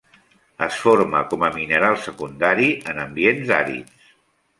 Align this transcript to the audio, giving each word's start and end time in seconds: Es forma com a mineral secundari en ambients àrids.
Es 0.67 0.77
forma 0.85 1.19
com 1.33 1.45
a 1.47 1.49
mineral 1.57 1.97
secundari 2.05 2.71
en 2.95 3.03
ambients 3.05 3.53
àrids. 3.59 4.09